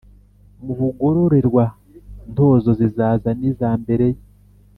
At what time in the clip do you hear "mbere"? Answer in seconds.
3.81-4.05